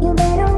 [0.00, 0.57] You better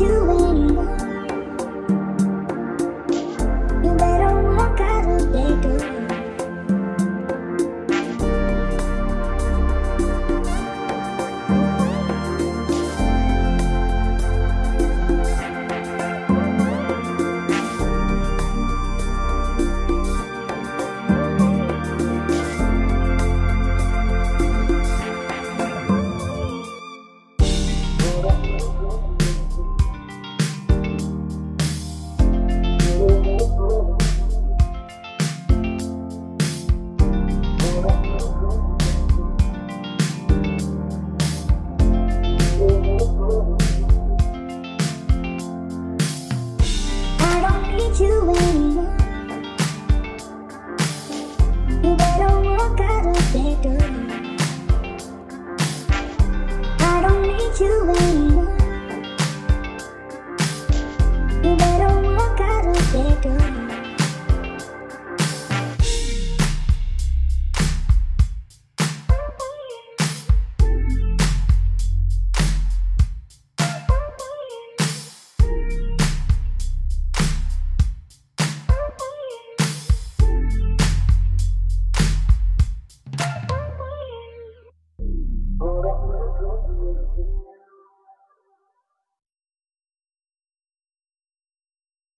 [0.00, 0.49] doing?
[61.42, 63.69] You better walk out of here, door.